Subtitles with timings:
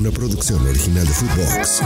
[0.00, 1.82] una producción original de Footbox.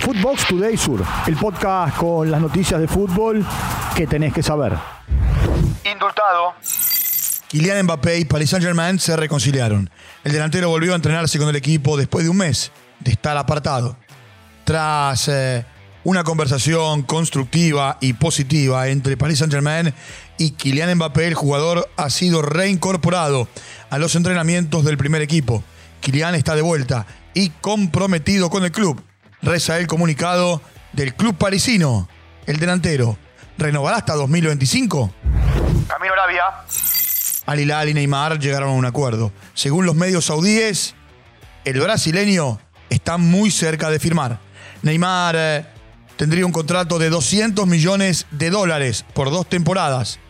[0.00, 3.42] Footbox Today Sur, el podcast con las noticias de fútbol
[3.96, 4.74] que tenés que saber.
[5.90, 6.52] Indultado.
[7.48, 9.88] Kylian Mbappé y Paris Saint-Germain se reconciliaron.
[10.22, 12.70] El delantero volvió a entrenarse con el equipo después de un mes
[13.00, 13.96] de estar apartado.
[14.64, 15.64] Tras eh,
[16.04, 19.94] una conversación constructiva y positiva entre Paris Saint-Germain
[20.38, 23.48] y Kylian Mbappé, el jugador ha sido reincorporado
[23.90, 25.62] a los entrenamientos del primer equipo.
[26.00, 29.02] Kylian está de vuelta y comprometido con el club.
[29.42, 30.60] Reza el comunicado
[30.92, 32.08] del club parisino.
[32.46, 33.16] El delantero
[33.58, 35.12] renovará hasta 2025.
[35.86, 36.42] Camino Arabia.
[37.46, 39.32] Al Hilal y Neymar llegaron a un acuerdo.
[39.54, 40.94] Según los medios saudíes,
[41.64, 44.38] el brasileño está muy cerca de firmar.
[44.82, 45.66] Neymar eh,
[46.22, 50.20] tendría un contrato de 200 millones de dólares por dos temporadas.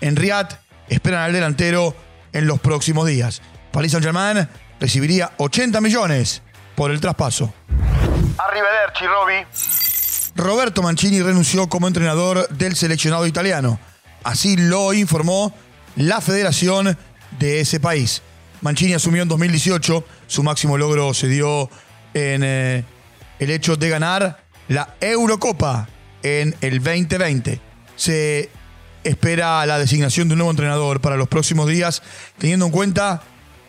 [0.00, 1.96] En Riyadh esperan al delantero
[2.32, 3.42] en los próximos días.
[3.72, 4.48] Paris Saint-Germain
[4.78, 6.40] recibiría 80 millones
[6.76, 7.52] por el traspaso.
[8.38, 9.44] Arrivederci, Roby.
[10.36, 13.80] Roberto Mancini renunció como entrenador del seleccionado italiano.
[14.22, 15.52] Así lo informó
[15.96, 16.96] la federación
[17.40, 18.22] de ese país.
[18.60, 20.04] Mancini asumió en 2018.
[20.28, 21.68] Su máximo logro se dio
[22.14, 22.84] en eh,
[23.40, 25.88] el hecho de ganar la Eurocopa
[26.22, 27.60] en el 2020.
[27.96, 28.50] Se
[29.04, 32.02] espera la designación de un nuevo entrenador para los próximos días,
[32.38, 33.22] teniendo en cuenta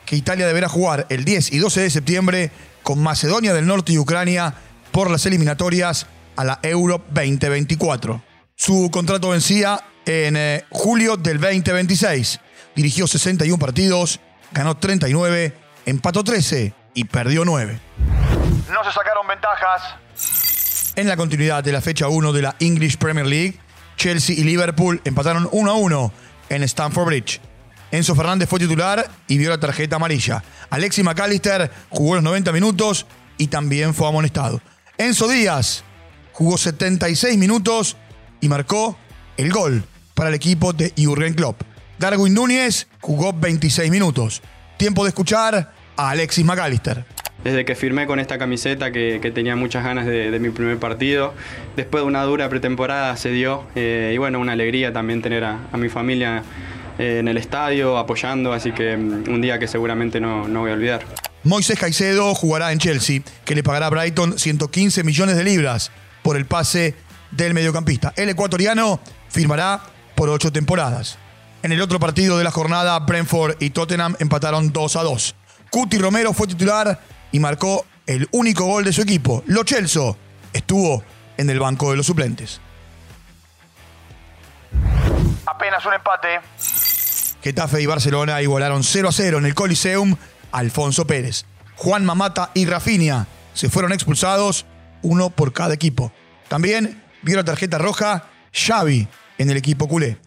[0.06, 2.52] que Italia deberá jugar el 10 y 12 de septiembre
[2.84, 4.54] con Macedonia del Norte y Ucrania
[4.92, 8.22] por las eliminatorias a la Euro 2024.
[8.56, 12.40] Su contrato vencía en eh, julio del 2026.
[12.76, 14.20] Dirigió 61 partidos,
[14.52, 15.54] ganó 39,
[15.86, 17.80] empató 13 y perdió 9.
[18.72, 19.96] No se sacaron ventajas.
[20.98, 23.60] En la continuidad de la fecha 1 de la English Premier League,
[23.98, 26.14] Chelsea y Liverpool empataron 1 a 1
[26.48, 27.42] en Stamford Bridge.
[27.92, 30.42] Enzo Fernández fue titular y vio la tarjeta amarilla.
[30.70, 33.06] Alexis McAllister jugó los 90 minutos
[33.38, 34.62] y también fue amonestado.
[34.98, 35.84] Enzo Díaz
[36.32, 37.98] jugó 76 minutos
[38.40, 38.98] y marcó
[39.36, 39.84] el gol
[40.14, 41.62] para el equipo de Jurgen Klopp.
[42.00, 44.42] Darwin Núñez jugó 26 minutos.
[44.78, 47.06] Tiempo de escuchar a Alexis McAllister.
[47.46, 51.36] Desde que firmé con esta camiseta que, tenía muchas ganas de, mi primer partido,
[51.76, 55.60] después de una dura pretemporada se dio eh, y bueno, una alegría también tener a,
[55.78, 56.42] mi familia
[56.98, 60.72] eh, en el estadio apoyando, así que um, un día que seguramente no, no voy
[60.72, 61.02] a olvidar.
[61.44, 65.92] Moisés Caicedo jugará en Chelsea, que le pagará a Brighton 115 millones de libras
[66.24, 66.96] por el pase
[67.30, 68.12] del mediocampista.
[68.16, 69.84] El ecuatoriano firmará
[70.16, 71.20] por ocho temporadas.
[71.62, 75.36] En el otro partido de la jornada, Brentford y Tottenham empataron 2 a 2.
[75.70, 77.00] Cuti Romero fue titular
[77.36, 79.44] y marcó el único gol de su equipo.
[79.46, 80.02] Lo Chelsea
[80.54, 81.04] estuvo
[81.36, 82.62] en el banco de los suplentes.
[85.46, 86.40] Apenas un empate.
[87.44, 90.16] Getafe y Barcelona igualaron 0 a 0 en el Coliseum.
[90.54, 91.44] Alfonso Pérez,
[91.76, 94.66] Juan Mamata y Rafinha se fueron expulsados,
[95.02, 96.14] uno por cada equipo.
[96.48, 100.20] También vio la tarjeta roja Xavi en el equipo culé.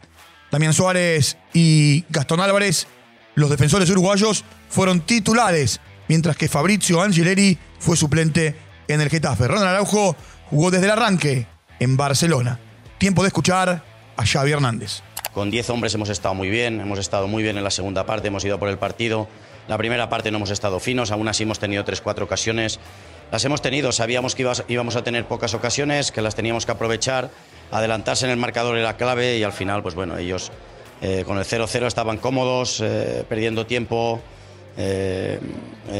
[0.53, 2.87] Damián Suárez y Gastón Álvarez,
[3.35, 8.57] los defensores uruguayos, fueron titulares, mientras que Fabrizio Angileri fue suplente
[8.89, 9.47] en el Getafe.
[9.47, 10.17] Ronald Araujo
[10.51, 11.47] jugó desde el arranque
[11.79, 12.59] en Barcelona.
[12.99, 13.85] Tiempo de escuchar
[14.17, 15.03] a Xavi Hernández.
[15.33, 18.29] Con 10 hombres hemos estado muy bien, hemos estado muy bien en la segunda parte,
[18.29, 19.29] hemos ido por el partido.
[19.69, 22.81] La primera parte no hemos estado finos, aún así hemos tenido 3-4 ocasiones.
[23.31, 27.31] Las hemos tenido, sabíamos que íbamos a tener pocas ocasiones, que las teníamos que aprovechar.
[27.71, 30.51] Adelantarse en el marcador era clave y al final, pues bueno, ellos
[31.03, 34.23] eh, con el 0-0 estaban cómodos, eh, perdiendo tiempo,
[34.79, 35.41] eh,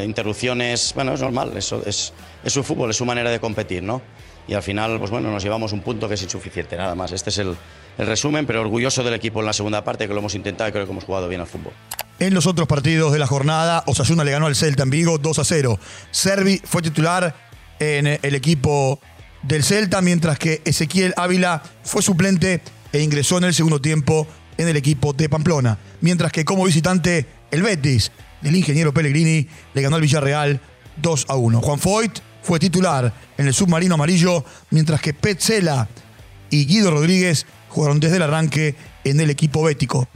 [0.05, 0.93] interrupciones.
[0.95, 2.13] Bueno, es normal, eso es,
[2.45, 4.01] es su fútbol, es su manera de competir, ¿no?
[4.47, 7.13] Y al final, pues bueno, nos llevamos un punto que es insuficiente, nada más.
[7.13, 7.55] Este es el,
[7.99, 10.73] el resumen, pero orgulloso del equipo en la segunda parte, que lo hemos intentado y
[10.73, 11.73] creo que hemos jugado bien al fútbol.
[12.21, 15.39] En los otros partidos de la jornada, Osasuna le ganó al Celta en Vigo 2
[15.39, 15.79] a 0.
[16.11, 17.35] Servi fue titular
[17.79, 19.01] en el equipo
[19.43, 22.63] del Celta, mientras que Ezequiel Ávila fue suplente
[22.93, 25.79] e ingresó en el segundo tiempo en el equipo de Pamplona.
[26.01, 30.61] Mientras que como visitante, el Betis del ingeniero Pellegrini le ganó al Villarreal
[30.97, 31.61] 2 a 1.
[31.61, 35.89] Juan Foyt fue titular en el submarino amarillo, mientras que Petzela
[36.51, 38.75] y Guido Rodríguez jugaron desde el arranque
[39.05, 40.09] en el equipo bético.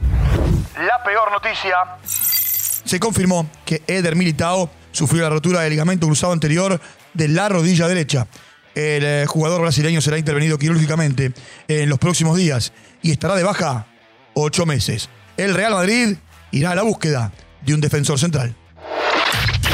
[0.75, 1.75] La peor noticia.
[2.03, 6.79] Se confirmó que Eder Militao sufrió la rotura del ligamento cruzado anterior
[7.13, 8.27] de la rodilla derecha.
[8.75, 11.31] El eh, jugador brasileño será intervenido quirúrgicamente
[11.67, 13.85] en los próximos días y estará de baja
[14.33, 15.09] ocho meses.
[15.37, 16.17] El Real Madrid
[16.51, 17.31] irá a la búsqueda
[17.65, 18.55] de un defensor central.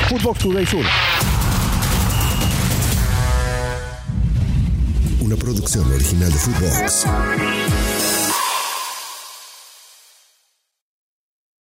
[0.10, 0.86] Footbox Today Sur.
[5.22, 7.06] Una producción original de Footbox.